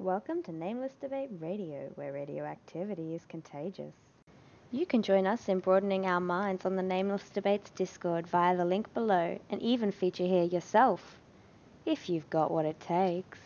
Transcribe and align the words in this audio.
Welcome 0.00 0.44
to 0.44 0.52
Nameless 0.52 0.92
Debate 1.00 1.30
Radio, 1.40 1.90
where 1.96 2.12
radioactivity 2.12 3.16
is 3.16 3.22
contagious. 3.28 3.92
You 4.70 4.86
can 4.86 5.02
join 5.02 5.26
us 5.26 5.48
in 5.48 5.58
broadening 5.58 6.06
our 6.06 6.20
minds 6.20 6.64
on 6.64 6.76
the 6.76 6.84
Nameless 6.84 7.28
Debates 7.30 7.70
Discord 7.70 8.28
via 8.28 8.56
the 8.56 8.64
link 8.64 8.94
below 8.94 9.40
and 9.50 9.60
even 9.60 9.90
feature 9.90 10.24
here 10.24 10.44
yourself, 10.44 11.16
if 11.84 12.08
you've 12.08 12.30
got 12.30 12.52
what 12.52 12.64
it 12.64 12.78
takes. 12.78 13.38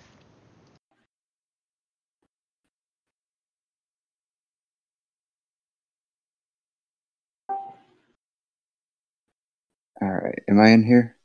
All 10.02 10.10
right. 10.10 10.38
Am 10.50 10.60
I 10.60 10.68
in 10.68 10.82
here? 10.84 11.16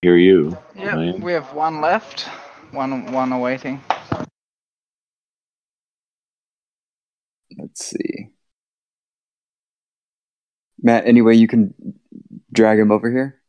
Hear 0.00 0.16
you. 0.16 0.56
Yep, 0.74 1.18
we 1.20 1.32
have 1.32 1.52
one 1.52 1.82
left. 1.82 2.22
One 2.70 3.12
one 3.12 3.32
awaiting. 3.32 3.82
Let's 7.58 7.84
see. 7.84 8.28
Matt, 10.82 11.06
any 11.06 11.22
way 11.22 11.34
you 11.34 11.46
can 11.48 11.74
drag 12.52 12.78
him 12.78 12.90
over 12.90 13.10
here? 13.10 13.40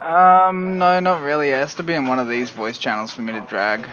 Um, 0.00 0.78
no, 0.78 1.00
not 1.00 1.22
really. 1.22 1.48
It 1.50 1.54
has 1.54 1.74
to 1.76 1.82
be 1.82 1.94
in 1.94 2.06
one 2.06 2.18
of 2.18 2.28
these 2.28 2.50
voice 2.50 2.78
channels 2.78 3.12
for 3.12 3.22
me 3.22 3.32
to 3.32 3.40
drag. 3.42 3.86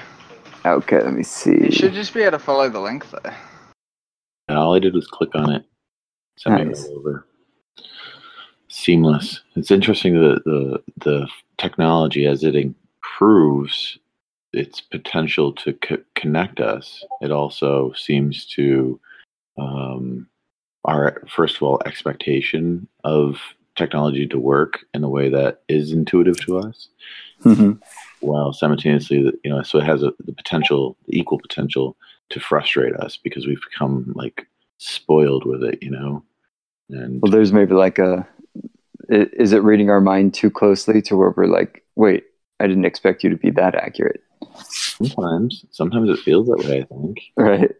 Okay, 0.65 1.01
let 1.01 1.13
me 1.13 1.23
see. 1.23 1.65
You 1.65 1.71
should 1.71 1.93
just 1.93 2.13
be 2.13 2.21
able 2.21 2.31
to 2.37 2.39
follow 2.43 2.69
the 2.69 2.79
link 2.79 3.09
though. 3.09 3.31
And 4.47 4.57
all 4.57 4.75
I 4.75 4.79
did 4.79 4.93
was 4.93 5.07
click 5.07 5.33
on 5.35 5.51
it. 5.51 5.65
Sent 6.37 6.55
me 6.59 6.65
Nice. 6.65 6.83
right 6.83 6.91
over. 6.97 7.25
Seamless. 8.67 9.41
It's 9.55 9.71
interesting 9.71 10.13
that 10.15 10.43
the 10.45 10.81
the 10.97 11.27
technology 11.57 12.25
as 12.25 12.43
it 12.43 12.55
improves 12.55 13.97
its 14.55 14.81
potential 14.81 15.53
to 15.53 15.73
co- 15.73 16.03
connect 16.15 16.59
us, 16.59 17.03
it 17.21 17.31
also 17.31 17.93
seems 17.93 18.45
to 18.47 18.99
um, 19.57 20.27
our 20.83 21.23
first 21.27 21.57
of 21.57 21.63
all 21.63 21.81
expectation 21.85 22.87
of 23.03 23.37
technology 23.75 24.25
to 24.27 24.39
work 24.39 24.79
in 24.93 25.03
a 25.03 25.09
way 25.09 25.29
that 25.29 25.61
is 25.67 25.91
intuitive 25.91 26.39
to 26.45 26.57
us. 26.59 26.87
Mhm. 27.43 27.79
while 28.21 28.53
simultaneously, 28.53 29.17
you 29.43 29.49
know, 29.51 29.61
so 29.61 29.77
it 29.77 29.83
has 29.85 30.01
a, 30.01 30.11
the 30.25 30.33
potential, 30.33 30.97
the 31.05 31.19
equal 31.19 31.37
potential 31.37 31.95
to 32.29 32.39
frustrate 32.39 32.95
us 32.95 33.17
because 33.17 33.45
we've 33.45 33.61
become 33.69 34.11
like 34.15 34.47
spoiled 34.77 35.45
with 35.45 35.63
it, 35.63 35.77
you 35.83 35.91
know. 35.91 36.23
And 36.89 37.21
Well, 37.21 37.31
there's 37.31 37.53
maybe 37.53 37.73
like 37.73 37.99
a 37.99 38.27
Is 39.09 39.53
it 39.53 39.63
reading 39.63 39.89
our 39.91 40.01
mind 40.01 40.33
too 40.33 40.49
closely 40.49 41.01
to 41.03 41.15
where 41.15 41.33
we're 41.35 41.45
like, 41.45 41.83
wait, 41.95 42.23
I 42.59 42.67
didn't 42.67 42.85
expect 42.85 43.23
you 43.23 43.29
to 43.29 43.37
be 43.37 43.51
that 43.51 43.75
accurate, 43.75 44.23
sometimes, 44.63 45.65
sometimes 45.71 46.09
it 46.09 46.19
feels 46.19 46.47
that 46.47 46.65
way. 46.67 46.81
I 46.81 46.83
think, 46.83 47.21
right? 47.37 47.71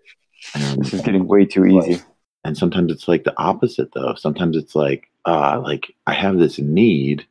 and, 0.54 0.82
This 0.82 0.94
is 0.94 1.02
getting 1.02 1.28
way 1.28 1.46
too 1.46 1.66
easy. 1.66 2.02
and 2.44 2.58
sometimes 2.58 2.92
it's 2.92 3.08
like 3.08 3.24
the 3.24 3.38
opposite, 3.38 3.94
though. 3.94 4.16
Sometimes 4.16 4.58
it's 4.58 4.76
like, 4.76 5.10
ah, 5.26 5.58
like 5.58 5.94
I 6.08 6.14
have 6.14 6.38
this 6.38 6.60
need, 6.60 7.26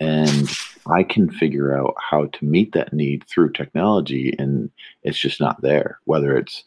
and 0.00 0.48
I 0.86 1.02
can 1.02 1.30
figure 1.30 1.78
out 1.78 1.94
how 1.98 2.26
to 2.26 2.44
meet 2.44 2.72
that 2.72 2.92
need 2.92 3.24
through 3.28 3.52
technology, 3.52 4.34
and 4.38 4.70
it's 5.02 5.18
just 5.18 5.40
not 5.40 5.60
there. 5.62 5.98
Whether 6.04 6.36
it's 6.36 6.64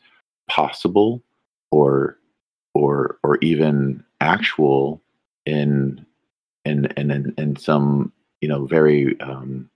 possible 0.47 1.23
or 1.71 2.17
or 2.73 3.17
or 3.23 3.37
even 3.41 4.03
actual 4.19 5.01
in 5.45 6.05
in 6.65 6.85
in 6.97 7.11
in, 7.11 7.33
in 7.37 7.55
some 7.55 8.13
you 8.41 8.47
know 8.47 8.65
very 8.65 9.19
um, 9.21 9.69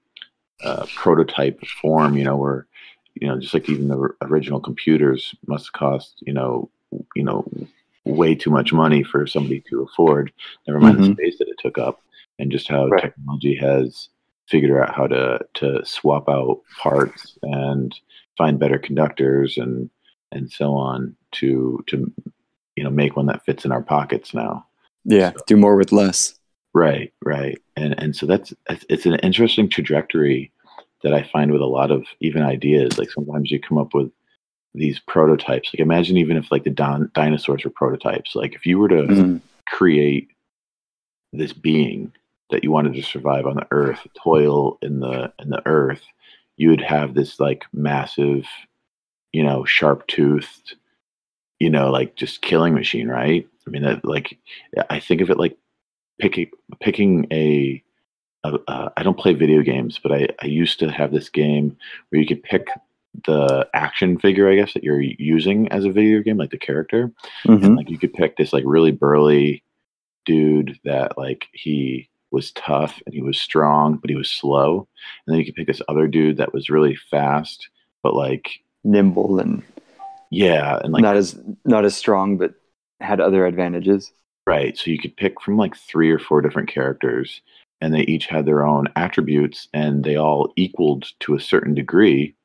uh, 0.63 0.85
prototype 0.95 1.59
form. 1.81 2.17
You 2.17 2.23
know, 2.23 2.37
where 2.37 2.67
you 3.15 3.27
know 3.27 3.39
just 3.39 3.53
like 3.53 3.69
even 3.69 3.87
the 3.87 3.97
r- 3.97 4.15
original 4.23 4.59
computers 4.59 5.33
must 5.47 5.73
cost 5.73 6.15
you 6.25 6.33
know 6.33 6.69
you 7.15 7.23
know 7.23 7.45
way 8.05 8.35
too 8.35 8.51
much 8.51 8.71
money 8.71 9.03
for 9.03 9.25
somebody 9.25 9.63
to 9.69 9.81
afford. 9.81 10.31
Never 10.67 10.79
mind 10.79 10.99
the 10.99 11.07
Mhm. 11.09 11.13
space 11.13 11.37
that 11.39 11.47
it 11.47 11.57
took 11.59 11.77
up, 11.77 12.01
and 12.39 12.51
just 12.51 12.67
how 12.67 12.87
Right. 12.87 13.01
technology 13.01 13.55
has 13.55 14.09
figured 14.47 14.79
out 14.81 14.93
how 14.95 15.07
to 15.07 15.39
to 15.55 15.83
swap 15.85 16.29
out 16.29 16.61
parts 16.77 17.37
and 17.41 17.99
find 18.37 18.59
better 18.59 18.77
conductors 18.77 19.57
and 19.57 19.89
and 20.31 20.51
so 20.51 20.75
on 20.75 21.15
to 21.31 21.83
to 21.87 22.11
you 22.75 22.83
know 22.83 22.89
make 22.91 23.15
one 23.15 23.25
that 23.27 23.43
fits 23.45 23.65
in 23.65 23.71
our 23.71 23.81
pockets 23.81 24.33
now. 24.33 24.65
Yeah, 25.03 25.31
do 25.47 25.55
more 25.57 25.75
with 25.75 25.91
less. 25.91 26.35
Right, 26.75 27.13
right, 27.23 27.57
and 27.77 27.97
and 27.97 28.13
so 28.13 28.25
that's 28.25 28.53
it's, 28.89 29.05
an 29.05 29.15
interesting 29.19 29.69
trajectory 29.69 30.51
that 31.03 31.13
I 31.13 31.23
find 31.23 31.53
with 31.53 31.61
a 31.61 31.65
lot 31.65 31.89
of 31.89 32.05
even 32.19 32.43
ideas. 32.43 32.97
Like 32.97 33.09
sometimes 33.09 33.49
you 33.49 33.61
come 33.61 33.77
up 33.77 33.93
with 33.93 34.11
these 34.73 34.99
prototypes. 34.99 35.69
Like 35.73 35.79
imagine 35.79 36.17
even 36.17 36.35
if 36.35 36.51
like 36.51 36.65
the 36.65 36.69
don- 36.69 37.09
dinosaurs 37.13 37.63
were 37.63 37.71
prototypes. 37.71 38.35
Like 38.35 38.55
if 38.55 38.65
you 38.65 38.77
were 38.77 38.89
to 38.89 39.03
Mhm. 39.03 39.41
create 39.69 40.27
this 41.31 41.53
being 41.53 42.11
that 42.49 42.65
you 42.65 42.71
wanted 42.71 42.93
to 42.95 43.03
survive 43.03 43.45
on 43.47 43.55
the 43.55 43.67
earth, 43.71 44.05
toil 44.21 44.77
in 44.81 44.99
the 44.99 45.31
in 45.39 45.51
the 45.51 45.65
earth, 45.65 46.03
you 46.57 46.69
would 46.71 46.81
have 46.81 47.13
this 47.13 47.39
like 47.39 47.63
massive, 47.71 48.45
you 49.31 49.43
know, 49.43 49.63
sharp 49.63 50.05
toothed, 50.07 50.75
you 51.57 51.69
know, 51.69 51.89
like 51.89 52.17
just 52.17 52.41
killing 52.41 52.73
machine, 52.73 53.07
right? 53.07 53.47
I 53.65 53.69
mean, 53.69 53.83
that 53.83 54.03
like 54.03 54.37
I 54.89 54.99
think 54.99 55.21
of 55.21 55.29
it 55.29 55.39
like 55.39 55.57
picking 56.19 56.49
picking 56.79 57.27
a. 57.31 57.81
a 58.43 58.59
uh, 58.67 58.89
I 58.97 59.03
don't 59.03 59.17
play 59.17 59.33
video 59.33 59.61
games, 59.61 59.99
but 60.01 60.11
I, 60.11 60.27
I 60.41 60.45
used 60.47 60.79
to 60.79 60.89
have 60.91 61.11
this 61.11 61.29
game 61.29 61.77
where 62.09 62.21
you 62.21 62.27
could 62.27 62.43
pick 62.43 62.67
the 63.25 63.67
action 63.73 64.19
figure, 64.19 64.49
I 64.51 64.55
guess, 64.55 64.73
that 64.73 64.83
you're 64.83 65.01
using 65.01 65.67
as 65.71 65.85
a 65.85 65.91
video 65.91 66.21
game, 66.21 66.37
like 66.37 66.51
the 66.51 66.57
character, 66.57 67.11
Mhm. 67.45 67.63
and 67.63 67.75
like 67.77 67.89
you 67.89 67.97
could 67.97 68.13
pick 68.13 68.35
this 68.37 68.51
like 68.53 68.63
really 68.67 68.91
burly 68.91 69.63
dude 70.25 70.79
that 70.83 71.17
like 71.17 71.45
he 71.53 72.09
was 72.31 72.51
tough 72.53 72.99
and 73.05 73.13
he 73.15 73.21
was 73.21 73.39
strong 73.39 73.95
but 73.97 74.09
he 74.09 74.15
was 74.15 74.29
slow 74.29 74.87
and 75.25 75.33
then 75.33 75.39
you 75.39 75.45
could 75.45 75.53
pick 75.55 75.67
this 75.67 75.83
other 75.87 76.07
dude 76.07 76.35
that 76.37 76.51
was 76.51 76.67
really 76.69 76.95
fast 76.95 77.69
but 78.01 78.15
like 78.15 78.49
Nimble 78.83 79.39
and 79.39 79.61
yeah 80.31 80.79
and 80.83 80.91
like 80.91 81.03
not 81.03 81.15
as 81.15 81.39
not 81.63 81.85
as 81.85 81.95
strong, 81.95 82.37
but 82.37 82.55
had 82.99 83.21
other 83.21 83.45
advantages. 83.45 84.11
Right 84.45 84.77
so 84.77 84.91
you 84.91 84.99
could 84.99 85.15
pick 85.17 85.41
from 85.41 85.57
like 85.57 85.75
three 85.75 86.11
or 86.11 86.19
four 86.19 86.41
different 86.41 86.69
characters 86.69 87.41
and 87.81 87.93
they 87.93 88.01
each 88.01 88.27
had 88.27 88.45
their 88.45 88.65
own 88.65 88.87
attributes 88.95 89.67
and 89.73 90.03
they 90.03 90.15
all 90.15 90.51
equaled 90.55 91.07
to 91.19 91.35
a 91.35 91.39
certain 91.39 91.73
degree 91.73 92.35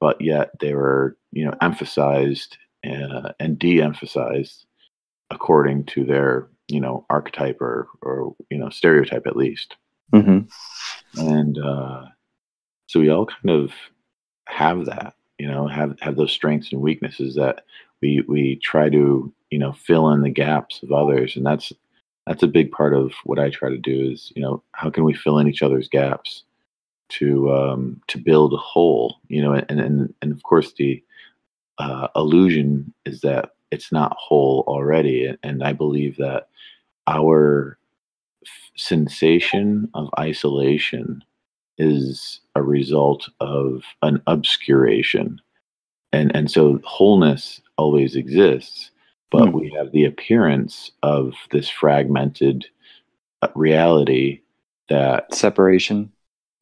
but 0.00 0.20
yet 0.20 0.50
they 0.60 0.74
were 0.74 1.16
you 1.32 1.44
know 1.44 1.54
emphasized 1.60 2.56
uh, 2.86 3.32
and 3.38 3.58
de-emphasized 3.58 4.64
according 5.30 5.84
to 5.84 6.04
their 6.04 6.48
you 6.68 6.80
know 6.80 7.04
archetype 7.10 7.60
or 7.60 7.88
or 8.02 8.34
you 8.50 8.58
know 8.58 8.70
stereotype 8.70 9.26
at 9.26 9.36
least. 9.36 9.76
Hmm 10.12 10.40
and 11.16 11.58
uh, 11.58 12.04
so 12.86 13.00
we 13.00 13.10
all 13.10 13.26
kind 13.26 13.50
of 13.50 13.72
have 14.46 14.86
that 14.86 15.14
you 15.38 15.46
know 15.46 15.66
have 15.66 15.98
have 16.00 16.16
those 16.16 16.32
strengths 16.32 16.72
and 16.72 16.80
weaknesses 16.80 17.34
that 17.34 17.64
we 18.02 18.22
we 18.28 18.56
try 18.56 18.88
to 18.88 19.32
you 19.50 19.58
know 19.58 19.72
fill 19.72 20.10
in 20.10 20.22
the 20.22 20.30
gaps 20.30 20.82
of 20.82 20.92
others 20.92 21.36
and 21.36 21.44
that's 21.44 21.72
that's 22.26 22.42
a 22.42 22.48
big 22.48 22.70
part 22.70 22.94
of 22.94 23.12
what 23.24 23.38
i 23.38 23.50
try 23.50 23.68
to 23.68 23.78
do 23.78 24.10
is 24.10 24.32
you 24.34 24.42
know 24.42 24.62
how 24.72 24.90
can 24.90 25.04
we 25.04 25.14
fill 25.14 25.38
in 25.38 25.48
each 25.48 25.62
other's 25.62 25.88
gaps 25.88 26.44
to 27.08 27.52
um 27.52 28.00
to 28.06 28.18
build 28.18 28.52
a 28.52 28.58
whole 28.58 29.16
you 29.28 29.42
know 29.42 29.52
and 29.52 29.80
and 29.80 30.14
and 30.22 30.32
of 30.32 30.42
course 30.42 30.72
the 30.74 31.02
uh, 31.78 32.08
illusion 32.14 32.92
is 33.06 33.22
that 33.22 33.54
it's 33.70 33.90
not 33.90 34.14
whole 34.18 34.64
already 34.66 35.34
and, 35.42 35.64
i 35.64 35.72
believe 35.72 36.16
that 36.18 36.48
our 37.06 37.78
sensation 38.76 39.88
of 39.94 40.10
isolation 40.18 41.22
is 41.78 42.40
a 42.54 42.62
result 42.62 43.28
of 43.40 43.82
an 44.02 44.22
obscuration. 44.26 45.40
And 46.12 46.34
and 46.34 46.50
so 46.50 46.80
wholeness 46.84 47.60
always 47.80 48.12
exists 48.16 48.90
but 49.32 49.48
Hmm. 49.48 49.58
we 49.60 49.70
have 49.78 49.90
the 49.92 50.04
appearance 50.12 50.90
of 51.02 51.34
this 51.52 51.68
fragmented 51.68 52.58
uh, 53.42 53.48
reality 53.54 54.40
that 54.88 55.32
Separation. 55.34 55.98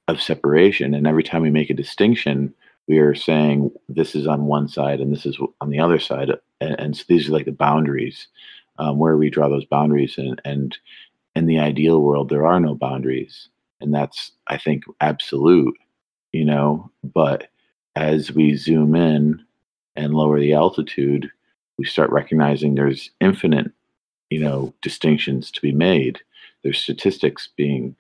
of 0.09 0.21
separation 0.23 0.95
and 0.95 1.07
every 1.07 1.23
time 1.29 1.43
we 1.43 1.51
make 1.59 1.71
a 1.71 1.75
distinction 1.85 2.55
we 2.89 2.99
are 2.99 3.15
saying 3.15 3.71
this 3.99 4.15
is 4.15 4.27
on 4.27 4.47
one 4.47 4.67
side 4.69 5.01
and 5.01 5.13
this 5.13 5.27
is 5.27 5.37
on 5.63 5.71
the 5.71 5.81
other 5.81 5.99
side 5.99 6.31
and, 6.61 6.75
and 6.83 6.97
so 6.97 7.05
these 7.09 7.29
are 7.29 7.33
like 7.37 7.47
the 7.47 7.53
boundaries 7.67 8.29
um, 8.79 8.99
where 8.99 9.17
we 9.17 9.29
draw 9.31 9.49
those 9.49 9.65
boundaries 9.77 10.15
and 10.19 10.41
and 10.45 10.79
in 11.37 11.47
the 11.47 11.59
ideal 11.71 11.99
world 12.01 12.29
there 12.29 12.47
are 12.47 12.61
no 12.61 12.75
boundaries 12.75 13.49
and 13.81 13.95
that's 13.95 14.33
i 14.49 14.57
think 14.59 14.85
absolute 15.01 15.77
you 16.33 16.45
know 16.45 16.91
but 17.03 17.49
as 17.97 18.33
we 18.33 18.57
zoom 18.57 18.95
in 18.95 19.45
and 19.99 20.15
lower 20.15 20.41
the 20.41 20.55
altitude 20.55 21.31
we 21.77 21.85
start 21.85 22.11
recognizing 22.11 22.75
there's 22.75 23.11
infinite 23.21 23.71
you 24.31 24.41
know 24.41 24.73
distinctions 24.81 25.51
to 25.51 25.61
be 25.61 25.73
made 25.73 26.21
there's 26.63 26.79
statistics 26.79 27.51
being 27.57 27.95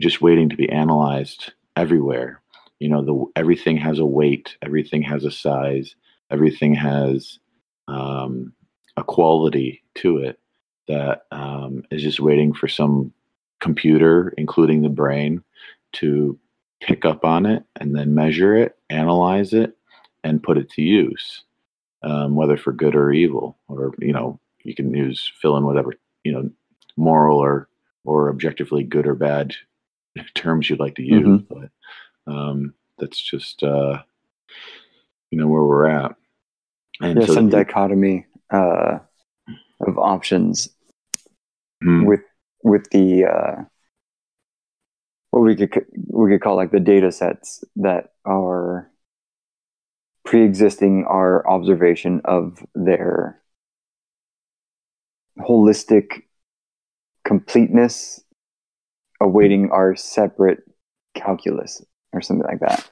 just 0.00 0.22
waiting 0.22 0.48
to 0.48 0.56
be 0.56 0.68
analyzed 0.70 1.52
everywhere. 1.76 2.40
You 2.78 2.88
know, 2.88 3.04
the 3.04 3.40
everything 3.40 3.76
has 3.76 3.98
a 3.98 4.06
weight, 4.06 4.56
everything 4.62 5.02
has 5.02 5.24
a 5.24 5.30
size, 5.30 5.94
everything 6.30 6.74
has 6.74 7.38
um, 7.88 8.52
a 8.96 9.04
quality 9.04 9.82
to 9.96 10.18
it 10.18 10.38
that 10.88 11.26
um, 11.30 11.84
is 11.90 12.02
just 12.02 12.20
waiting 12.20 12.54
for 12.54 12.66
some 12.66 13.12
computer, 13.60 14.32
including 14.38 14.82
the 14.82 14.88
brain, 14.88 15.42
to 15.92 16.38
pick 16.80 17.04
up 17.04 17.24
on 17.24 17.44
it 17.44 17.62
and 17.76 17.94
then 17.94 18.14
measure 18.14 18.56
it, 18.56 18.78
analyze 18.88 19.52
it, 19.52 19.76
and 20.24 20.42
put 20.42 20.58
it 20.58 20.70
to 20.70 20.82
use, 20.82 21.44
um, 22.02 22.34
whether 22.34 22.56
for 22.56 22.72
good 22.72 22.94
or 22.94 23.12
evil, 23.12 23.58
or 23.68 23.94
you 23.98 24.12
know, 24.12 24.38
you 24.64 24.74
can 24.74 24.94
use 24.94 25.30
fill 25.40 25.56
in 25.56 25.64
whatever 25.64 25.94
you 26.24 26.32
know, 26.32 26.50
moral 26.96 27.38
or 27.38 27.68
or 28.04 28.28
objectively 28.30 28.82
good 28.82 29.06
or 29.06 29.14
bad 29.14 29.54
terms 30.34 30.68
you'd 30.68 30.80
like 30.80 30.96
to 30.96 31.02
use. 31.02 31.40
Mhm. 31.40 31.46
But 32.26 32.32
um, 32.32 32.74
that's 32.98 33.20
just 33.20 33.62
uh, 33.62 34.02
you 35.30 35.38
know 35.38 35.46
where 35.46 35.64
we're 35.64 35.86
at. 35.86 36.14
And 37.00 37.16
There's 37.16 37.28
so 37.28 37.34
some 37.34 37.48
dichotomy 37.48 38.26
uh, 38.50 38.98
of 39.86 39.98
options 39.98 40.68
Hmm. 41.82 42.04
with 42.04 42.20
with 42.62 42.90
the 42.90 43.24
uh, 43.24 43.64
what 45.30 45.40
we 45.40 45.56
could 45.56 45.86
we 46.08 46.30
could 46.30 46.42
call 46.42 46.56
like 46.56 46.72
the 46.72 46.80
data 46.80 47.10
sets 47.10 47.64
that 47.76 48.12
are 48.26 48.89
pre-existing 50.30 51.04
our 51.06 51.44
observation 51.48 52.20
of 52.24 52.64
their 52.76 53.42
holistic 55.40 56.22
completeness 57.24 58.20
awaiting 59.20 59.72
our 59.72 59.96
separate 59.96 60.62
calculus 61.16 61.84
or 62.12 62.22
something 62.22 62.46
like 62.46 62.60
that 62.60 62.88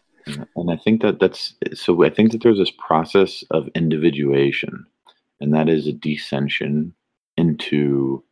And 0.56 0.70
I 0.70 0.76
think 0.76 1.02
that 1.02 1.20
that's 1.20 1.54
so. 1.74 2.04
I 2.04 2.10
think 2.10 2.32
that 2.32 2.42
there's 2.42 2.58
this 2.58 2.72
process 2.72 3.44
of 3.50 3.68
individuation, 3.74 4.84
and 5.40 5.54
that 5.54 5.68
is 5.68 5.86
a 5.86 5.92
descension 5.92 6.92
into 7.38 8.22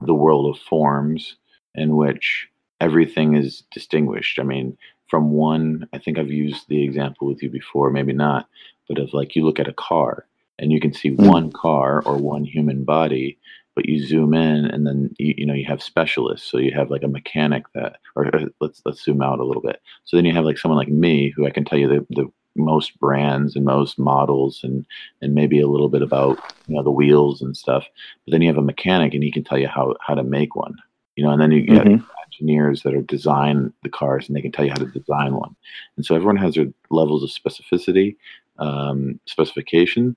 the 0.00 0.12
world 0.12 0.54
of 0.54 0.60
forms 0.60 1.36
in 1.74 1.96
which 1.96 2.48
everything 2.80 3.36
is 3.36 3.62
distinguished. 3.70 4.38
I 4.38 4.42
mean, 4.42 4.76
from 5.10 5.32
one, 5.32 5.88
I 5.92 5.98
think 5.98 6.18
I've 6.18 6.30
used 6.30 6.68
the 6.68 6.82
example 6.82 7.26
with 7.26 7.42
you 7.42 7.50
before, 7.50 7.90
maybe 7.90 8.12
not, 8.12 8.48
but 8.88 8.98
of 8.98 9.12
like 9.12 9.34
you 9.34 9.44
look 9.44 9.58
at 9.58 9.68
a 9.68 9.74
car 9.74 10.26
and 10.58 10.70
you 10.70 10.80
can 10.80 10.92
see 10.92 11.10
Mm. 11.10 11.26
one 11.26 11.52
car 11.52 12.02
or 12.06 12.16
one 12.16 12.44
human 12.44 12.84
body, 12.84 13.36
but 13.74 13.88
you 13.88 14.04
zoom 14.06 14.34
in 14.34 14.66
and 14.66 14.86
then 14.86 15.14
you, 15.18 15.34
you 15.38 15.46
know 15.46 15.54
you 15.54 15.66
have 15.66 15.82
specialists. 15.82 16.50
So 16.50 16.58
you 16.58 16.72
have 16.72 16.90
like 16.90 17.02
a 17.02 17.08
mechanic 17.08 17.64
that, 17.74 17.96
or 18.14 18.34
uh, 18.34 18.46
let's 18.60 18.80
let's 18.84 19.02
zoom 19.02 19.20
out 19.22 19.40
a 19.40 19.44
little 19.44 19.62
bit. 19.62 19.80
So 20.04 20.16
then 20.16 20.24
you 20.24 20.34
have 20.34 20.44
like 20.44 20.58
someone 20.58 20.78
like 20.78 20.88
me 20.88 21.30
who 21.34 21.46
I 21.46 21.50
can 21.50 21.64
tell 21.64 21.78
you 21.78 21.88
the, 21.88 22.06
the 22.10 22.30
most 22.56 22.98
brands 22.98 23.56
and 23.56 23.64
most 23.64 23.98
models 23.98 24.60
and 24.62 24.86
and 25.22 25.34
maybe 25.34 25.60
a 25.60 25.68
little 25.68 25.88
bit 25.88 26.02
about 26.02 26.38
you 26.66 26.76
know 26.76 26.82
the 26.82 26.90
wheels 26.90 27.42
and 27.42 27.56
stuff. 27.56 27.84
But 28.24 28.32
then 28.32 28.42
you 28.42 28.48
have 28.48 28.58
a 28.58 28.62
mechanic 28.62 29.14
and 29.14 29.22
he 29.22 29.32
can 29.32 29.44
tell 29.44 29.58
you 29.58 29.68
how 29.68 29.96
how 30.06 30.14
to 30.14 30.22
make 30.22 30.54
one. 30.54 30.76
You 31.20 31.26
know, 31.26 31.32
and 31.32 31.42
then 31.42 31.52
you 31.52 31.60
get 31.60 31.86
Mhm. 31.86 32.02
engineers 32.24 32.82
that 32.82 32.94
are 32.94 33.02
design 33.02 33.74
the 33.82 33.90
cars 33.90 34.26
and 34.26 34.34
they 34.34 34.40
can 34.40 34.52
tell 34.52 34.64
you 34.64 34.70
how 34.70 34.78
to 34.78 34.86
design 34.86 35.34
one. 35.34 35.54
And 35.96 36.06
so 36.06 36.14
everyone 36.14 36.38
has 36.38 36.54
their 36.54 36.72
levels 36.88 37.22
of 37.22 37.28
specificity, 37.28 38.16
um, 38.58 39.20
specification, 39.26 40.16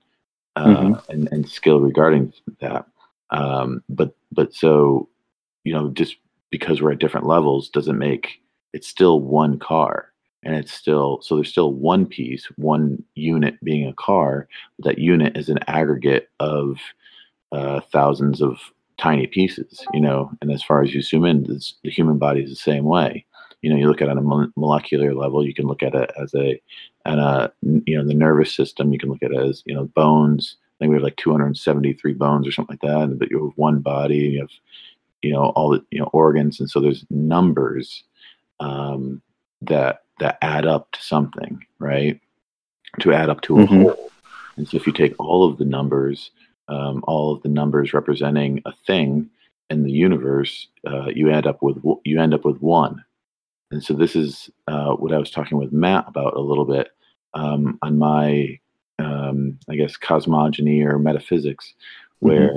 uh, 0.56 0.64
Mhm. 0.64 1.08
and, 1.10 1.28
and 1.30 1.46
skill 1.46 1.78
regarding 1.80 2.32
that. 2.60 2.86
Um, 3.28 3.84
but 3.90 4.16
but 4.32 4.54
so 4.54 5.10
you 5.64 5.74
know 5.74 5.90
just 5.90 6.16
because 6.48 6.80
we're 6.80 6.92
at 6.92 7.00
different 7.00 7.26
levels 7.26 7.68
doesn't 7.68 7.98
make 7.98 8.40
it's 8.72 8.88
still 8.88 9.20
one 9.20 9.58
car 9.58 10.10
and 10.42 10.54
it's 10.54 10.72
still 10.72 11.20
so 11.20 11.34
there's 11.34 11.50
still 11.50 11.72
one 11.72 12.06
piece 12.06 12.46
one 12.56 13.02
unit 13.14 13.62
being 13.62 13.86
a 13.86 13.92
car 13.94 14.48
but 14.78 14.84
that 14.86 14.98
unit 14.98 15.36
is 15.36 15.48
an 15.50 15.58
aggregate 15.66 16.30
of 16.40 16.78
uh, 17.52 17.80
thousands 17.80 18.40
of 18.40 18.58
tiny 18.96 19.26
pieces 19.26 19.84
you 19.92 20.00
know 20.00 20.30
and 20.40 20.50
as 20.52 20.62
far 20.62 20.82
as 20.82 20.94
you 20.94 21.02
zoom 21.02 21.24
in 21.24 21.42
this, 21.44 21.74
the 21.82 21.90
human 21.90 22.18
body 22.18 22.42
is 22.42 22.50
the 22.50 22.56
same 22.56 22.84
way. 22.84 23.24
You 23.62 23.70
know 23.70 23.76
you 23.76 23.88
look 23.88 24.02
at 24.02 24.08
it 24.08 24.16
on 24.16 24.18
a 24.18 24.60
molecular 24.60 25.14
level 25.14 25.44
you 25.46 25.54
can 25.54 25.66
look 25.66 25.82
at 25.82 25.94
it 25.94 26.10
as 26.20 26.34
a 26.34 26.60
and 27.06 27.20
a 27.20 27.52
you 27.86 27.96
know 27.96 28.04
the 28.06 28.14
nervous 28.14 28.54
system 28.54 28.92
you 28.92 28.98
can 28.98 29.08
look 29.08 29.22
at 29.22 29.32
it 29.32 29.38
as 29.38 29.62
you 29.66 29.74
know 29.74 29.86
bones. 29.94 30.56
I 30.60 30.84
think 30.84 30.90
we 30.90 30.96
have 30.96 31.02
like 31.04 31.16
273 31.16 32.14
bones 32.14 32.46
or 32.46 32.52
something 32.52 32.74
like 32.80 32.90
that 32.90 33.18
but 33.18 33.30
you 33.30 33.44
have 33.44 33.56
one 33.56 33.80
body 33.80 34.24
and 34.26 34.32
you 34.34 34.40
have 34.40 34.50
you 35.22 35.32
know 35.32 35.46
all 35.56 35.70
the 35.70 35.84
you 35.90 35.98
know 36.00 36.10
organs 36.12 36.60
and 36.60 36.68
so 36.68 36.80
there's 36.80 37.04
numbers 37.10 38.04
um, 38.60 39.22
that 39.62 40.02
that 40.20 40.38
add 40.42 40.66
up 40.66 40.92
to 40.92 41.02
something 41.02 41.64
right? 41.78 42.20
To 43.00 43.12
add 43.12 43.28
up 43.30 43.40
to 43.42 43.58
a 43.60 43.66
Mhm. 43.66 43.82
whole. 43.82 44.10
And 44.56 44.68
so 44.68 44.76
if 44.76 44.86
you 44.86 44.92
take 44.92 45.14
all 45.18 45.42
of 45.44 45.58
the 45.58 45.64
numbers 45.64 46.30
um, 46.68 47.02
all 47.06 47.32
of 47.32 47.42
the 47.42 47.48
numbers 47.48 47.92
representing 47.92 48.62
a 48.64 48.72
thing 48.86 49.28
in 49.70 49.82
the 49.82 49.90
universe 49.90 50.68
uh, 50.86 51.06
you 51.06 51.30
end 51.30 51.46
up 51.46 51.62
with 51.62 51.76
you 52.04 52.20
end 52.20 52.34
up 52.34 52.44
with 52.44 52.60
one. 52.60 53.04
And 53.70 53.82
so 53.82 53.94
this 53.94 54.14
is 54.14 54.50
uh, 54.68 54.92
what 54.92 55.12
i 55.12 55.18
was 55.18 55.30
talking 55.30 55.58
with 55.58 55.72
matt 55.72 56.04
about 56.06 56.34
a 56.34 56.40
little 56.40 56.64
bit 56.64 56.88
um, 57.34 57.78
on 57.82 57.98
my 57.98 58.58
um, 58.98 59.58
i 59.68 59.74
guess 59.74 59.96
cosmogony 59.96 60.82
or 60.82 60.98
metaphysics 60.98 61.74
where 62.20 62.54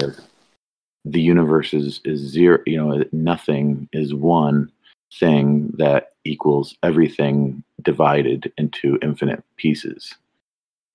the 1.06 1.22
universe 1.22 1.74
is 1.74 2.02
is 2.06 2.20
zero 2.20 2.60
you 2.66 2.78
know 2.78 3.04
nothing 3.12 3.90
is 3.94 4.14
one 4.14 4.72
thing 5.20 5.74
that 5.78 6.14
equals 6.26 6.76
everything 6.84 7.64
divided 7.82 8.52
into 8.58 9.00
infinite 9.02 9.44
pieces. 9.56 10.14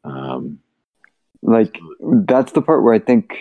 Um 0.04 0.58
like 1.42 1.78
that's 2.26 2.52
the 2.52 2.62
part 2.62 2.82
where 2.82 2.94
I 2.94 2.98
think 2.98 3.36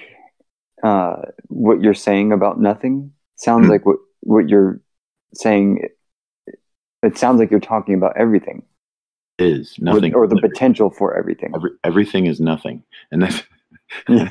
uh, 0.84 1.22
what 1.48 1.82
you're 1.82 1.94
saying 1.94 2.32
about 2.32 2.60
nothing 2.60 3.12
sounds 3.36 3.68
Mhm. 3.68 3.70
like 3.70 3.86
what 3.86 3.98
what 4.22 4.50
you're 4.50 4.82
saying. 5.34 5.88
It 7.04 7.18
sounds 7.18 7.40
like 7.40 7.50
you're 7.52 7.60
talking 7.60 7.96
about 7.96 8.16
everything, 8.18 8.64
is 9.40 9.76
nothing 9.80 10.14
or, 10.14 10.28
the 10.28 10.36
potential 10.40 10.90
for 10.92 11.18
everything. 11.18 11.52
every, 11.56 11.72
everything 11.84 12.28
is 12.28 12.40
nothing 12.40 12.84
and 13.12 13.24
that's 13.24 13.42
Yeah. 14.10 14.30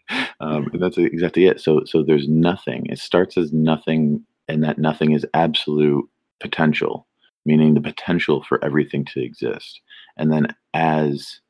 um, 0.40 0.68
and 0.72 0.80
that's 0.82 0.96
exactly 0.98 1.46
it 1.46 1.60
so 1.60 1.82
so 1.84 2.02
there's 2.02 2.28
nothing 2.28 2.86
it 2.86 2.98
starts 2.98 3.36
as 3.36 3.52
nothing 3.52 4.24
and 4.48 4.62
that 4.64 4.78
nothing 4.78 5.12
is 5.12 5.26
absolute 5.34 6.08
potential 6.40 7.06
meaning 7.44 7.74
the 7.74 7.80
potential 7.80 8.42
for 8.44 8.64
everything 8.64 9.04
to 9.06 9.20
exist 9.22 9.80
and 10.16 10.32
then 10.32 10.46
as 10.74 11.40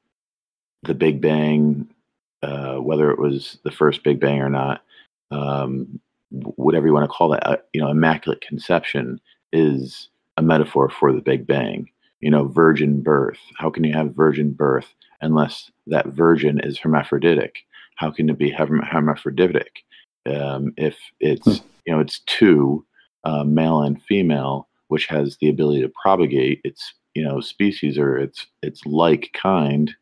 the 0.82 0.94
big 0.94 1.20
bang 1.20 1.88
uh, 2.42 2.76
whether 2.76 3.10
it 3.10 3.18
was 3.18 3.58
the 3.64 3.70
first 3.70 4.02
big 4.02 4.20
bang 4.20 4.40
or 4.40 4.50
not 4.50 4.82
um, 5.30 6.00
whatever 6.30 6.86
you 6.86 6.92
want 6.92 7.04
to 7.04 7.14
call 7.14 7.28
that 7.28 7.46
uh, 7.46 7.56
you 7.72 7.80
know 7.80 7.88
immaculate 7.88 8.40
conception 8.40 9.20
is 9.52 10.08
a 10.36 10.42
metaphor 10.42 10.88
for 10.88 11.12
the 11.12 11.20
big 11.20 11.46
bang 11.46 11.88
you 12.20 12.30
know 12.30 12.48
virgin 12.48 13.00
birth 13.00 13.38
how 13.58 13.70
can 13.70 13.84
you 13.84 13.92
have 13.92 14.14
virgin 14.14 14.52
birth 14.52 14.94
unless 15.20 15.70
that 15.86 16.06
virgin 16.08 16.58
is 16.60 16.78
hermaphroditic 16.78 17.64
how 17.96 18.10
can 18.10 18.28
it 18.30 18.38
be 18.38 18.50
herm- 18.50 18.82
hermaphroditic 18.82 19.84
um, 20.26 20.72
if 20.76 20.98
it's 21.20 21.44
Hmm. 21.44 21.66
you 21.86 21.92
know 21.94 22.00
it's 22.00 22.20
two 22.20 22.84
uh, 23.24 23.44
male 23.44 23.82
and 23.82 24.02
female 24.02 24.68
which 24.88 25.06
has 25.06 25.36
the 25.40 25.48
ability 25.48 25.80
to 25.80 25.92
propagate 26.02 26.60
its 26.64 26.94
you 27.14 27.22
know 27.22 27.40
species 27.40 27.98
or 27.98 28.18
its 28.18 28.46
its 28.62 28.84
like 28.86 29.30
kind 29.34 29.94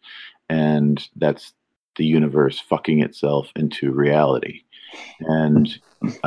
and 0.50 1.09
that's 1.16 1.52
the 1.97 2.04
universe 2.04 2.61
fucking 2.61 3.00
itself 3.00 3.50
into 3.57 3.92
reality. 3.92 4.62
And 5.21 5.69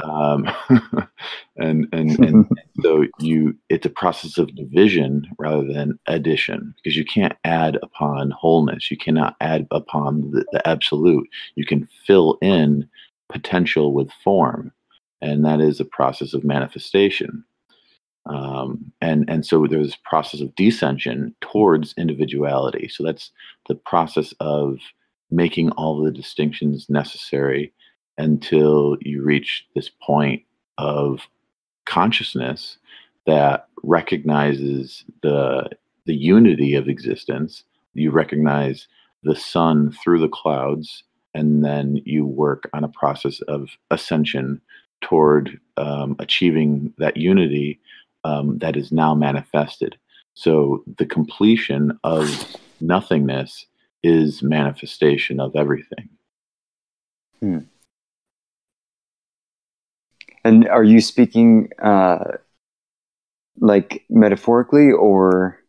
um 0.01 0.47
and 1.57 1.87
and 1.91 2.19
and 2.25 2.49
so 2.81 3.05
you 3.19 3.55
it's 3.69 3.85
a 3.85 3.89
process 3.89 4.37
of 4.37 4.55
division 4.55 5.27
rather 5.37 5.67
than 5.67 5.99
addition 6.07 6.73
because 6.77 6.95
you 6.95 7.03
can't 7.03 7.37
add 7.43 7.77
upon 7.83 8.31
wholeness. 8.31 8.89
You 8.89 8.97
cannot 8.97 9.35
add 9.41 9.67
upon 9.71 10.31
the, 10.31 10.45
the 10.53 10.65
absolute. 10.67 11.27
You 11.55 11.65
can 11.65 11.87
fill 12.07 12.37
in 12.41 12.87
potential 13.29 13.93
with 13.93 14.09
form 14.23 14.71
and 15.21 15.43
that 15.45 15.59
is 15.59 15.79
a 15.79 15.85
process 15.85 16.33
of 16.33 16.43
manifestation 16.43 17.43
um, 18.25 18.91
and 19.01 19.29
and 19.29 19.45
so 19.45 19.67
there's 19.67 19.87
this 19.87 19.97
process 20.03 20.41
of 20.41 20.55
descension 20.55 21.33
towards 21.41 21.93
individuality. 21.97 22.87
So 22.87 23.03
that's 23.03 23.31
the 23.67 23.75
process 23.75 24.33
of 24.39 24.77
making 25.29 25.71
all 25.71 26.01
the 26.01 26.11
distinctions 26.11 26.89
necessary 26.89 27.73
until 28.17 28.97
you 29.01 29.23
reach 29.23 29.65
this 29.75 29.89
point 30.01 30.43
of 30.77 31.21
consciousness 31.85 32.77
that 33.25 33.67
recognizes 33.83 35.03
the 35.21 35.69
the 36.05 36.15
unity 36.15 36.75
of 36.75 36.87
existence. 36.87 37.63
You 37.93 38.11
recognize 38.11 38.87
the 39.23 39.35
sun 39.35 39.91
through 39.91 40.19
the 40.19 40.29
clouds 40.29 41.03
and 41.33 41.63
then 41.63 42.01
you 42.05 42.25
work 42.25 42.69
on 42.73 42.83
a 42.83 42.89
process 42.89 43.41
of 43.41 43.69
ascension 43.91 44.61
toward 45.01 45.59
um, 45.77 46.15
achieving 46.19 46.93
that 46.97 47.17
unity 47.17 47.79
um, 48.23 48.57
that 48.59 48.75
is 48.75 48.91
now 48.91 49.13
manifested 49.15 49.97
So 50.35 50.83
the 50.97 51.05
completion 51.05 51.97
of 52.03 52.27
nothingness 52.81 53.65
is 54.03 54.41
manifestation 54.41 55.39
of 55.39 55.55
everything. 55.55 56.09
And 60.43 60.67
are 60.67 60.83
you 60.83 60.99
speaking 60.99 61.69
uh, 61.81 62.37
like 63.59 64.03
metaphorically 64.09 64.91
or 64.91 65.59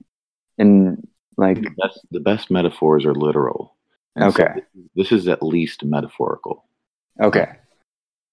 in 0.59 1.07
like 1.37 1.63
The 1.63 1.71
best, 1.71 2.01
the 2.11 2.21
best 2.21 2.51
metaphors 2.51 3.05
are 3.05 3.15
literal. 3.15 3.77
And 4.17 4.33
so 4.33 4.43
Okay. 4.45 4.63
this 4.95 5.13
is 5.13 5.29
at 5.29 5.43
least 5.43 5.85
metaphorical. 5.85 6.65
okay 7.21 7.49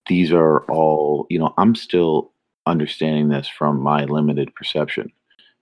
These 0.07 0.31
are 0.31 0.63
all, 0.65 1.25
you 1.29 1.39
know, 1.39 1.53
I'm 1.57 1.75
still 1.75 2.31
understanding 2.65 3.29
this 3.29 3.47
from 3.47 3.79
my 3.79 4.05
limited 4.05 4.53
perception, 4.55 5.11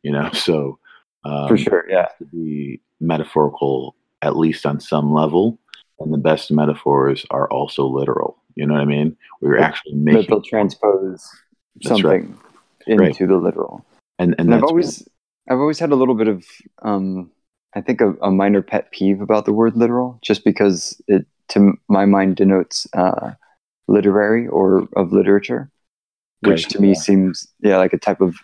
you 0.03 0.11
know, 0.11 0.29
so 0.33 0.79
um, 1.25 1.47
for 1.47 1.57
sure 1.57 1.85
yeah. 1.89 2.07
to 2.17 2.25
be 2.25 2.81
metaphorical 2.99 3.95
at 4.21 4.35
least 4.37 4.65
on 4.65 4.79
some 4.79 5.13
level 5.13 5.57
and 5.99 6.13
the 6.13 6.17
best 6.17 6.51
metaphors 6.51 7.25
are 7.29 7.49
also 7.49 7.85
literal 7.85 8.39
you 8.59 8.65
know 8.65 8.73
what 8.73 8.81
i 8.81 8.85
mean? 8.85 9.15
We're 9.41 9.57
actually 9.57 9.95
making 9.95 10.29
they'll 10.29 10.41
transpose 10.41 11.25
That's 11.81 12.03
right. 12.03 12.23
something 12.23 12.37
into 12.87 13.03
Right. 13.03 13.17
the 13.17 13.37
literal. 13.37 13.85
And 14.17 14.35
and 14.37 14.49
and 14.49 14.55
I've 14.55 14.63
always 14.63 15.07
I've 15.49 15.59
always 15.59 15.79
had 15.79 15.91
a 15.91 15.95
little 15.95 16.15
bit 16.15 16.27
of 16.27 16.45
um 16.81 17.31
I 17.73 17.81
think 17.81 18.01
a, 18.01 18.15
a 18.21 18.31
minor 18.31 18.61
pet 18.61 18.91
peeve 18.91 19.21
about 19.21 19.45
the 19.45 19.53
word 19.53 19.77
literal 19.77 20.19
just 20.21 20.43
because 20.43 21.01
it 21.07 21.25
to 21.49 21.73
my 21.87 22.05
mind 22.05 22.35
denotes 22.35 22.85
uh 22.93 23.31
literary 23.87 24.45
or 24.47 24.89
of 24.97 25.13
literature 25.13 25.71
which 26.41 26.67
to 26.69 26.79
me 26.79 26.95
seems 26.95 27.47
yeah 27.59 27.77
like 27.77 27.93
a 27.93 27.97
type 27.97 28.21
of 28.21 28.35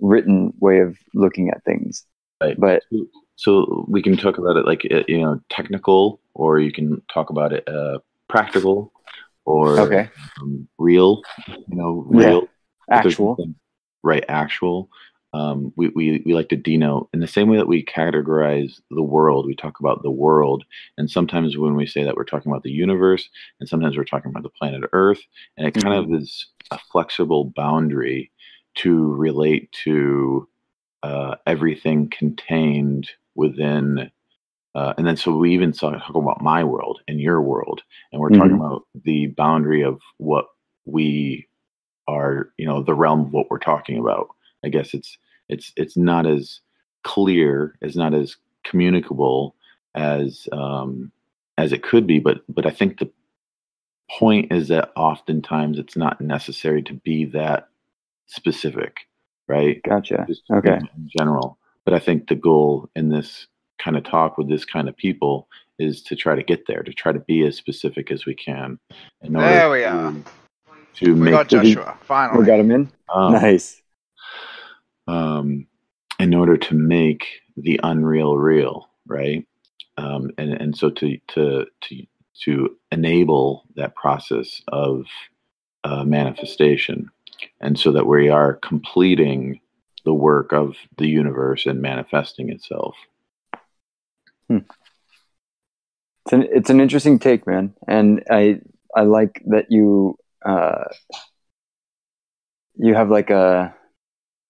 written 0.00 0.52
way 0.60 0.80
of 0.80 0.96
looking 1.14 1.48
at 1.50 1.64
things. 1.64 2.04
Right. 2.40 2.58
but 2.58 2.82
so 3.36 3.86
we 3.88 4.02
can 4.02 4.16
talk 4.16 4.38
about 4.38 4.56
it 4.56 4.66
like 4.66 4.86
uh, 4.90 5.02
you 5.06 5.20
know 5.20 5.40
technical 5.48 6.20
or 6.34 6.58
you 6.58 6.72
can 6.72 7.00
talk 7.12 7.30
about 7.30 7.52
it 7.52 7.66
uh 7.68 7.98
practical 8.28 8.92
or 9.44 9.78
okay. 9.78 10.10
um, 10.40 10.68
real 10.78 11.22
you 11.46 11.76
know 11.76 12.04
real. 12.08 12.48
There's 12.88 13.06
actual. 13.06 13.36
right 14.02 14.24
actual 14.28 14.88
um, 15.34 15.72
we, 15.76 15.88
we, 15.88 16.22
we 16.26 16.34
like 16.34 16.50
to 16.50 16.56
denote 16.56 17.08
in 17.14 17.20
the 17.20 17.26
same 17.26 17.48
way 17.48 17.56
that 17.56 17.68
we 17.68 17.84
categorize 17.84 18.80
the 18.90 19.02
world 19.02 19.46
we 19.46 19.54
talk 19.54 19.80
about 19.80 20.02
the 20.02 20.10
world 20.10 20.64
and 20.98 21.10
sometimes 21.10 21.56
when 21.56 21.74
we 21.74 21.86
say 21.86 22.04
that 22.04 22.16
we're 22.16 22.24
talking 22.24 22.50
about 22.50 22.62
the 22.62 22.70
universe 22.70 23.28
and 23.60 23.68
sometimes 23.68 23.96
we're 23.96 24.04
talking 24.04 24.30
about 24.30 24.42
the 24.42 24.48
planet 24.50 24.82
earth 24.92 25.20
and 25.56 25.66
it 25.66 25.72
kind 25.72 25.94
of 25.94 26.12
is 26.20 26.46
a 26.70 26.78
flexible 26.90 27.44
boundary 27.44 28.30
to 28.74 29.12
relate 29.14 29.70
to 29.72 30.48
uh, 31.02 31.36
everything 31.46 32.08
contained 32.10 33.10
within 33.34 34.10
uh, 34.74 34.94
and 34.96 35.06
then 35.06 35.16
so 35.18 35.36
we 35.36 35.52
even 35.52 35.72
saw, 35.72 35.90
talk 35.90 36.14
about 36.14 36.42
my 36.42 36.64
world 36.64 37.00
and 37.08 37.20
your 37.20 37.42
world 37.42 37.82
and 38.12 38.20
we're 38.20 38.30
talking 38.30 38.56
about 38.56 38.84
the 39.04 39.26
boundary 39.28 39.82
of 39.82 40.00
what 40.18 40.46
we 40.84 41.46
are 42.08 42.50
you 42.56 42.66
know 42.66 42.82
the 42.82 42.94
realm 42.94 43.20
of 43.20 43.32
what 43.32 43.50
we're 43.50 43.58
talking 43.58 43.98
about 43.98 44.28
i 44.64 44.68
guess 44.68 44.94
it's 44.94 45.18
it's 45.48 45.72
it's 45.76 45.96
not 45.96 46.26
as 46.26 46.60
clear 47.04 47.76
it's 47.80 47.96
not 47.96 48.14
as 48.14 48.36
communicable 48.64 49.54
as 49.94 50.48
um 50.52 51.10
as 51.58 51.72
it 51.72 51.82
could 51.82 52.06
be 52.06 52.18
but 52.18 52.38
but 52.48 52.66
i 52.66 52.70
think 52.70 52.98
the 52.98 53.10
point 54.18 54.52
is 54.52 54.68
that 54.68 54.90
oftentimes 54.96 55.78
it's 55.78 55.96
not 55.96 56.20
necessary 56.20 56.82
to 56.82 56.94
be 56.94 57.24
that 57.24 57.68
specific 58.26 58.98
right 59.48 59.80
gotcha 59.84 60.24
just 60.28 60.42
okay 60.52 60.74
in, 60.74 60.88
in 60.96 61.10
general. 61.18 61.58
But 61.84 61.94
I 61.94 61.98
think 61.98 62.28
the 62.28 62.36
goal 62.36 62.88
in 62.94 63.08
this 63.08 63.48
kind 63.80 63.96
of 63.96 64.04
talk 64.04 64.38
with 64.38 64.48
this 64.48 64.64
kind 64.64 64.88
of 64.88 64.96
people 64.96 65.48
is 65.80 66.00
to 66.04 66.14
try 66.14 66.36
to 66.36 66.42
get 66.44 66.68
there, 66.68 66.84
to 66.84 66.92
try 66.92 67.10
to 67.10 67.18
be 67.18 67.44
as 67.44 67.56
specific 67.56 68.12
as 68.12 68.24
we 68.24 68.34
can. 68.36 68.78
In 69.22 69.34
order 69.34 69.48
There 69.48 69.70
we 69.72 69.80
to, 69.80 69.84
are. 69.86 70.14
To 70.98 71.14
We 71.14 71.20
make 71.20 71.32
got 71.32 71.48
Did 71.48 71.62
he- 71.64 71.74
Joshua, 71.74 71.96
we 72.00 72.06
finally. 72.06 72.46
got 72.46 72.60
him 72.60 72.70
in 72.70 72.92
um, 73.12 73.32
nice 73.32 73.81
um, 75.06 75.66
in 76.18 76.34
order 76.34 76.56
to 76.56 76.74
make 76.74 77.26
the 77.56 77.80
unreal 77.82 78.36
real, 78.36 78.88
right? 79.06 79.46
Um, 79.98 80.30
and 80.38 80.52
and 80.52 80.76
so 80.76 80.90
to 80.90 81.18
to 81.28 81.66
to 81.82 82.06
to 82.44 82.76
enable 82.90 83.64
that 83.76 83.94
process 83.94 84.62
of 84.68 85.04
uh, 85.84 86.04
manifestation, 86.04 87.10
and 87.60 87.78
so 87.78 87.92
that 87.92 88.06
we 88.06 88.28
are 88.28 88.54
completing 88.54 89.60
the 90.04 90.14
work 90.14 90.52
of 90.52 90.76
the 90.98 91.08
universe 91.08 91.66
and 91.66 91.80
manifesting 91.80 92.50
itself. 92.50 92.94
it's 96.24 96.32
an 96.32 96.42
it's 96.50 96.70
an 96.70 96.80
interesting 96.80 97.18
take 97.18 97.46
man 97.46 97.74
and 97.88 98.22
i 98.30 98.60
i 98.96 99.02
like 99.02 99.42
that 99.46 99.70
you 99.70 100.16
uh 100.44 100.84
you 102.74 102.94
have 102.94 103.10
like 103.10 103.30
a 103.30 103.74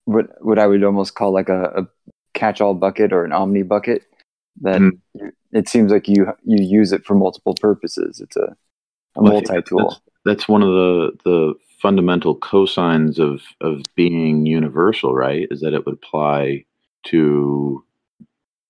what 0.04 0.26
what 0.44 0.58
i 0.58 0.66
would 0.66 0.84
almost 0.84 1.14
call 1.14 1.32
like 1.32 1.48
a, 1.48 1.64
a 1.76 1.86
catch-all 2.34 2.74
bucket 2.74 3.12
or 3.12 3.24
an 3.24 3.32
omni 3.32 3.62
bucket 3.62 4.02
that 4.60 4.80
Mhm. 4.80 5.32
it 5.52 5.68
seems 5.68 5.92
like 5.92 6.08
you 6.08 6.26
you 6.44 6.62
use 6.64 6.92
it 6.92 7.04
for 7.04 7.14
multiple 7.14 7.54
purposes 7.60 8.20
it's 8.20 8.36
a, 8.36 8.56
a 9.16 9.22
Well, 9.22 9.32
multi-tool 9.32 9.90
That's, 9.90 10.00
that's 10.24 10.48
one 10.48 10.62
of 10.62 10.68
the 10.68 11.12
the 11.24 11.54
fundamental 11.80 12.36
cosines 12.38 13.18
of 13.18 13.42
of 13.60 13.82
being 13.96 14.46
universal, 14.46 15.14
right? 15.14 15.48
Is 15.50 15.60
that 15.60 15.74
it 15.74 15.84
would 15.86 15.94
apply 15.94 16.64
to 17.06 17.84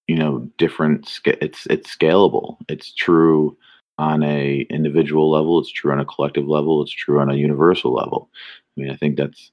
you 0.08 0.16
know 0.16 0.48
different. 0.58 1.08
sca- 1.08 1.42
It's 1.44 1.66
it's 1.66 1.94
scalable. 1.96 2.56
It's 2.68 2.92
true 2.94 3.56
on 3.98 4.22
a 4.22 4.62
individual 4.70 5.30
level. 5.30 5.60
It's 5.60 5.70
true 5.72 5.92
on 5.92 6.00
a 6.00 6.04
collective 6.04 6.46
level. 6.48 6.82
It's 6.82 6.92
true 6.92 7.20
on 7.20 7.30
a 7.30 7.34
universal 7.36 7.92
level. 7.92 8.30
I 8.76 8.80
mean, 8.80 8.90
I 8.90 8.96
think 8.96 9.16
that's 9.16 9.52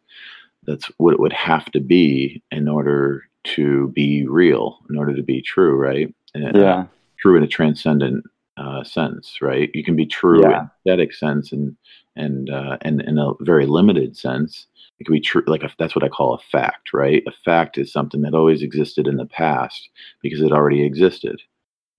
that's 0.70 0.86
what 0.98 1.14
it 1.14 1.20
would 1.20 1.34
have 1.34 1.66
to 1.72 1.80
be 1.80 2.42
in 2.52 2.68
order 2.68 3.24
to 3.56 3.88
be 3.90 4.26
real, 4.28 4.80
in 4.90 4.98
order 4.98 5.16
to 5.16 5.24
be 5.24 5.42
true, 5.42 5.76
right? 5.76 6.14
And, 6.34 6.56
uh, 6.56 6.60
yeah 6.60 6.86
true 7.20 7.36
in 7.36 7.44
a 7.44 7.48
transcendent 7.48 8.26
uh, 8.58 8.84
sense, 8.84 9.40
right? 9.42 9.70
You 9.74 9.84
can 9.84 9.96
be 9.96 10.06
true 10.06 10.42
Yeah. 10.42 10.62
in 10.62 10.70
aesthetic 10.92 11.14
sense 11.14 11.52
and 11.52 11.76
and 12.16 12.50
uh, 12.50 12.78
and 12.82 13.02
in 13.02 13.18
a 13.18 13.34
very 13.42 13.66
limited 13.66 14.18
sense. 14.18 14.68
It 15.00 15.06
can 15.06 15.14
be 15.14 15.22
true, 15.22 15.44
like 15.48 15.64
a, 15.64 15.72
that's 15.80 15.96
what 15.96 16.04
I 16.04 16.10
call 16.10 16.34
a 16.34 16.40
fact, 16.40 16.92
right? 16.94 17.24
A 17.26 17.32
fact 17.46 17.78
is 17.78 17.92
something 17.92 18.22
that 18.22 18.34
always 18.34 18.62
existed 18.62 19.08
in 19.08 19.16
the 19.16 19.26
past 19.26 19.90
because 20.22 20.42
it 20.42 20.52
already 20.52 20.84
existed, 20.84 21.42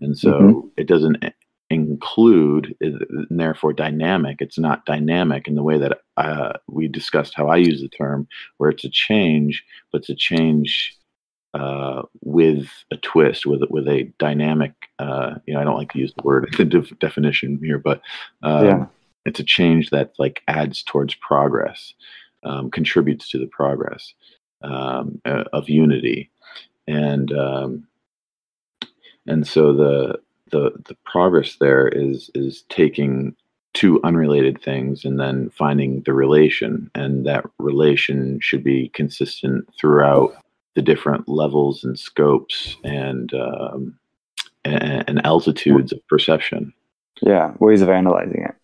and 0.00 0.18
so 0.18 0.30
Mhm. 0.30 0.70
it 0.76 0.86
doesn't 0.86 1.24
include, 2.00 2.74
and 2.80 3.26
therefore 3.30 3.72
dynamic. 3.72 4.38
It's 4.40 4.58
not 4.58 4.86
dynamic 4.86 5.46
in 5.46 5.54
the 5.54 5.62
way 5.62 5.78
that 5.78 6.00
uh, 6.16 6.54
we 6.66 6.88
discussed 6.88 7.34
how 7.34 7.48
I 7.48 7.56
use 7.56 7.82
the 7.82 7.88
term, 7.88 8.26
where 8.56 8.70
it's 8.70 8.84
a 8.84 8.90
change, 8.90 9.62
but 9.92 9.98
it's 9.98 10.08
a 10.08 10.14
change 10.14 10.96
uh, 11.52 12.02
with 12.22 12.68
a 12.90 12.96
twist, 12.96 13.44
with 13.44 13.62
with 13.68 13.86
a 13.86 14.04
dynamic. 14.18 14.72
Uh, 14.98 15.34
you 15.46 15.52
know, 15.54 15.60
I 15.60 15.64
don't 15.64 15.76
like 15.76 15.92
to 15.92 15.98
use 15.98 16.12
the 16.16 16.22
word 16.22 16.48
the 16.56 16.64
def- 16.64 16.98
definition 16.98 17.60
here, 17.62 17.78
but 17.78 18.00
um, 18.42 18.64
Yeah. 18.64 18.86
it's 19.26 19.40
a 19.40 19.44
change 19.44 19.90
that 19.90 20.12
like 20.18 20.42
adds 20.48 20.82
towards 20.82 21.14
progress, 21.16 21.92
um, 22.44 22.70
contributes 22.70 23.28
to 23.30 23.38
the 23.38 23.48
progress 23.48 24.14
um, 24.62 25.20
uh, 25.26 25.44
of 25.52 25.68
unity, 25.68 26.30
and 26.88 27.30
um, 27.32 27.86
and 29.26 29.46
so 29.46 29.74
the 29.74 30.18
the 30.50 30.72
the 30.86 30.96
progress 31.04 31.56
there 31.56 31.88
is 31.88 32.30
is 32.34 32.64
taking 32.68 33.34
two 33.72 34.00
unrelated 34.02 34.60
things 34.62 35.04
and 35.04 35.20
then 35.20 35.48
finding 35.50 36.02
the 36.02 36.12
relation 36.12 36.90
and 36.94 37.24
that 37.26 37.44
relation 37.58 38.38
should 38.40 38.64
be 38.64 38.88
consistent 38.94 39.68
throughout 39.78 40.32
the 40.74 40.82
different 40.82 41.28
levels 41.28 41.84
and 41.84 41.98
scopes 41.98 42.76
and 42.84 43.32
um, 43.34 43.96
and, 44.64 45.04
and 45.08 45.26
altitudes 45.26 45.92
of 45.92 46.04
perception 46.08 46.72
yeah 47.22 47.52
ways 47.60 47.80
of 47.82 47.88
analyzing 47.88 48.42
it 48.42 48.54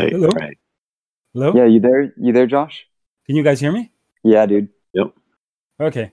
right, 0.00 0.12
Hello? 0.12 0.28
right. 0.40 0.58
Hello? 1.34 1.52
yeah 1.54 1.66
you 1.66 1.80
there 1.80 2.12
you 2.16 2.32
there 2.32 2.46
josh 2.46 2.86
Can 3.26 3.36
you 3.36 3.42
guys 3.42 3.60
hear 3.60 3.72
me? 3.72 3.90
yeah 4.24 4.46
dude 4.46 4.68
Yep. 4.94 5.12
Okay. 5.80 6.10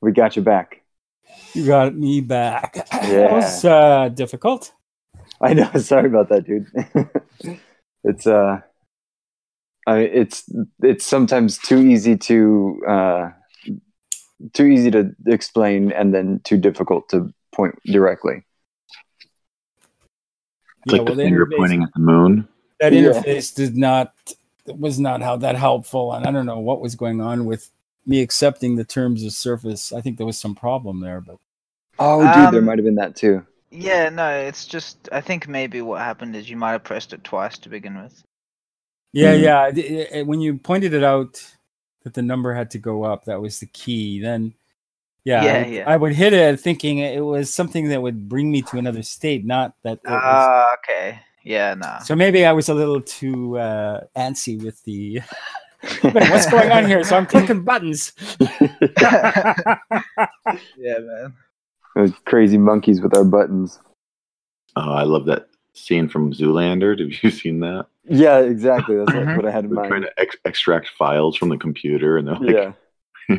we 0.00 0.12
got 0.12 0.36
you 0.36 0.42
back 0.42 0.79
You 1.54 1.66
got 1.66 1.94
me 1.96 2.20
back. 2.20 2.74
That 2.74 3.08
Yeah. 3.10 3.32
was 3.32 3.64
uh, 3.64 4.08
difficult. 4.08 4.72
I 5.40 5.54
know. 5.54 5.70
Sorry 5.78 6.06
about 6.06 6.28
that, 6.28 6.44
dude. 6.46 6.66
it's 8.04 8.26
uh, 8.26 8.60
I 9.86 9.98
it's 10.00 10.44
it's 10.82 11.04
sometimes 11.04 11.58
too 11.58 11.80
easy 11.80 12.16
to 12.16 12.82
uh, 12.88 13.30
too 14.52 14.66
easy 14.66 14.90
to 14.90 15.14
explain 15.26 15.92
and 15.92 16.14
then 16.14 16.40
too 16.44 16.56
difficult 16.58 17.08
to 17.10 17.32
point 17.52 17.74
directly. 17.86 18.44
it's 20.86 20.92
like 20.92 21.06
the 21.06 21.14
finger 21.16 21.46
pointing 21.56 21.82
at 21.82 21.92
the 21.94 22.00
moon 22.00 22.48
That 22.80 22.92
Yeah. 22.92 23.10
interface 23.10 23.54
did 23.54 23.76
not 23.76 24.14
was 24.66 25.00
not 25.00 25.20
how 25.22 25.36
that 25.38 25.56
helpful, 25.56 26.12
and 26.12 26.26
I 26.26 26.30
don't 26.30 26.46
know 26.46 26.60
what 26.60 26.80
was 26.80 26.94
going 26.94 27.20
on 27.20 27.44
with 27.44 27.70
me 28.06 28.20
accepting 28.22 28.76
the 28.76 28.84
terms 28.84 29.24
of 29.24 29.32
service. 29.32 29.92
I 29.92 30.00
think 30.00 30.16
there 30.16 30.26
was 30.26 30.38
some 30.38 30.54
problem 30.54 31.00
there, 31.00 31.20
but 31.20 31.36
Oh, 31.98 32.20
dude, 32.22 32.52
there 32.54 32.60
Um, 32.60 32.64
might 32.64 32.78
have 32.78 32.84
been 32.84 32.94
that 32.96 33.14
too. 33.16 33.46
Yeah, 33.70 34.08
no, 34.08 34.28
it's 34.30 34.66
just 34.66 35.08
I 35.12 35.20
think 35.20 35.46
maybe 35.46 35.80
what 35.82 36.00
happened 36.00 36.34
is 36.34 36.48
you 36.50 36.56
might 36.56 36.72
have 36.72 36.84
pressed 36.84 37.12
it 37.12 37.22
twice 37.24 37.58
to 37.58 37.68
begin 37.68 38.00
with. 38.02 38.22
yeah, 39.12 39.34
Mhm. 39.34 39.76
yeah. 40.12 40.22
when 40.22 40.40
you 40.40 40.56
pointed 40.56 40.94
it 40.94 41.04
out 41.04 41.42
that 42.04 42.14
the 42.14 42.22
number 42.22 42.54
had 42.54 42.70
to 42.70 42.78
go 42.78 43.04
up, 43.04 43.24
that 43.26 43.40
was 43.40 43.60
the 43.60 43.66
key. 43.66 44.20
Then, 44.20 44.54
yeah, 45.24 45.44
Yeah, 45.44 45.52
I, 45.52 45.64
yeah. 45.66 45.84
I 45.86 45.96
would 45.96 46.14
hit 46.14 46.32
it 46.32 46.58
thinking 46.60 46.98
it 46.98 47.20
was 47.20 47.52
something 47.52 47.88
that 47.90 48.00
would 48.00 48.28
bring 48.28 48.50
me 48.50 48.62
to 48.62 48.78
another 48.78 49.02
state, 49.02 49.44
not 49.44 49.74
that. 49.82 49.98
It 50.04 50.10
was, 50.10 50.20
Ah, 50.22 50.74
okay. 50.78 51.20
Yeah, 51.42 51.74
nah. 51.74 51.98
so 51.98 52.14
maybe 52.16 52.44
I 52.46 52.52
was 52.52 52.68
a 52.68 52.74
little 52.74 53.00
too 53.00 53.58
uh, 53.58 54.04
antsy 54.16 54.62
with 54.62 54.82
the. 54.84 55.20
Wait, 56.04 56.14
what's 56.30 56.50
going 56.50 56.70
on 56.70 56.86
here? 56.86 57.02
So 57.04 57.16
I'm 57.16 57.26
clicking 57.32 57.62
buttons. 57.64 58.12
yeah, 58.40 59.78
man. 60.76 61.34
Those 61.96 62.12
crazy 62.24 62.58
monkeys 62.58 63.00
with 63.00 63.14
our 63.16 63.24
buttons. 63.24 63.80
Oh, 64.76 64.92
I 64.92 65.02
love 65.02 65.26
that 65.26 65.48
scene 65.74 66.08
from 66.08 66.32
Zoolander. 66.32 66.98
Have 66.98 67.22
you 67.22 67.30
seen 67.36 67.60
that? 67.60 67.86
Yeah, 68.04 68.38
exactly. 68.40 68.96
That's 68.96 69.10
Mhm. 69.12 69.36
what 69.36 69.46
I 69.46 69.50
had 69.50 69.64
in 69.64 69.74
They're 69.74 69.86
trying 69.86 70.02
to 70.02 70.12
ex- 70.20 70.36
extract 70.44 70.88
files 70.98 71.36
from 71.36 71.48
the 71.48 71.56
computer, 71.58 72.16
and 72.18 72.28
they're 72.28 72.36
like, 72.36 72.74
Yeah, 73.28 73.38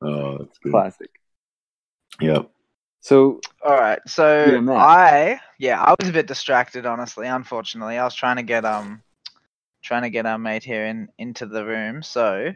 "Oh, 0.00 0.38
that's 0.38 0.58
good." 0.58 0.70
classic. 0.72 1.10
Yep. 2.20 2.50
So 3.00 3.40
All 3.64 3.74
right, 3.76 3.98
so 4.06 4.60
Yeah. 4.62 4.72
I 4.72 5.40
yeah, 5.58 5.82
I 5.82 5.94
was 5.98 6.08
a 6.08 6.12
bit 6.12 6.26
distracted, 6.26 6.86
honestly. 6.86 7.26
Unfortunately, 7.26 7.98
I 7.98 8.04
was 8.04 8.14
trying 8.14 8.36
to 8.36 8.42
get 8.42 8.64
um, 8.64 9.02
trying 9.82 10.02
to 10.02 10.10
get 10.10 10.26
our 10.26 10.38
mate 10.38 10.64
here 10.64 10.86
in 10.86 11.08
into 11.18 11.46
the 11.46 11.64
room. 11.64 12.02
So, 12.02 12.54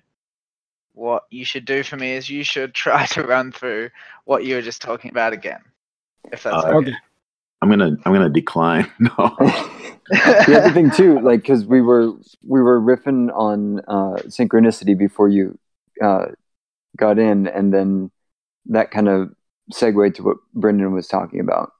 what 0.92 1.25
you 1.30 1.45
should 1.45 1.64
do 1.64 1.83
for 1.83 1.97
me 1.97 2.12
is 2.12 2.30
you 2.30 2.45
should 2.45 2.75
try 2.85 3.06
to 3.06 3.23
run 3.23 3.52
through 3.52 3.90
what 4.25 4.45
you 4.45 4.54
were 4.54 4.62
just 4.62 4.83
talking 4.83 5.11
about 5.11 5.33
again, 5.33 5.61
if 6.33 6.42
that's 6.42 6.64
Uh, 6.64 6.68
okay. 6.68 6.76
Okay. 6.76 6.97
I'm 7.62 7.71
gonna 7.71 7.97
I'm 8.04 8.12
gonna 8.12 8.28
decline. 8.28 8.90
No. 9.00 9.35
the 10.11 10.61
other 10.62 10.71
thing 10.71 10.90
too, 10.90 11.18
like 11.21 11.40
because 11.40 11.64
we 11.64 11.80
were 11.80 12.12
we 12.42 12.62
were 12.62 12.80
riffing 12.80 13.28
on 13.35 13.80
uh, 13.88 14.23
synchronicity 14.28 14.97
before 14.97 15.28
you 15.28 15.59
uh, 16.00 16.26
got 16.97 17.18
in, 17.18 17.49
and 17.49 17.75
then 17.75 18.12
that 18.66 18.92
kind 18.92 19.09
of 19.09 19.35
segued 19.73 20.14
to 20.16 20.23
what 20.23 20.37
Brendan 20.54 20.92
was 20.92 21.09
talking 21.09 21.40
about. 21.40 21.73